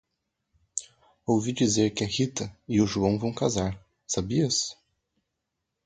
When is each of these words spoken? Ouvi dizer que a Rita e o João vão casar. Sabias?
Ouvi 1.27 1.53
dizer 1.53 1.91
que 1.93 2.03
a 2.03 2.07
Rita 2.07 2.51
e 2.67 2.81
o 2.81 2.87
João 2.87 3.19
vão 3.19 3.31
casar. 3.31 3.79
Sabias? 4.07 4.75